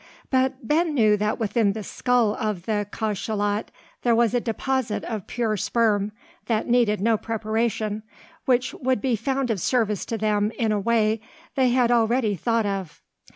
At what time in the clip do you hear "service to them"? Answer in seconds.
9.61-10.51